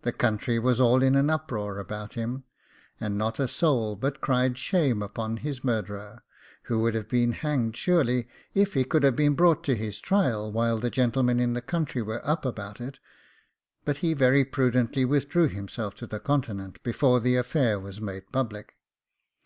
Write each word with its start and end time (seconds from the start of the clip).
The 0.00 0.12
country 0.12 0.58
was 0.58 0.80
all 0.80 1.02
in 1.02 1.14
an 1.14 1.28
uproar 1.28 1.76
about 1.78 2.14
him, 2.14 2.44
and 2.98 3.18
not 3.18 3.38
a 3.38 3.46
soul 3.46 3.94
but 3.94 4.22
cried 4.22 4.56
shame 4.56 5.02
upon 5.02 5.36
his 5.36 5.62
murderer, 5.62 6.22
who 6.62 6.78
would 6.78 6.94
have 6.94 7.08
been 7.10 7.32
hanged 7.32 7.76
surely, 7.76 8.26
if 8.54 8.72
he 8.72 8.84
could 8.84 9.02
have 9.02 9.16
been 9.16 9.34
brought 9.34 9.62
to 9.64 9.76
his 9.76 10.00
trial, 10.00 10.50
whilst 10.50 10.80
the 10.80 10.88
gentlemen 10.88 11.38
in 11.38 11.52
the 11.52 11.60
country 11.60 12.00
were 12.00 12.26
up 12.26 12.46
about 12.46 12.80
it; 12.80 13.00
but 13.84 13.98
he 13.98 14.14
very 14.14 14.46
prudently 14.46 15.04
withdrew 15.04 15.48
himself 15.48 15.94
to 15.96 16.06
the 16.06 16.20
Continent 16.20 16.82
before 16.82 17.20
the 17.20 17.36
affair 17.36 17.78
was 17.78 18.00
made 18.00 18.32
public. 18.32 18.76